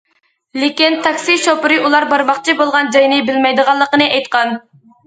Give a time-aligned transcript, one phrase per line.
[0.61, 4.61] لېكىن تاكسى شوپۇرى ئۇلار بارماقچى بولغان جاينى بىلمەيدىغانلىقىنى ئېيتقان.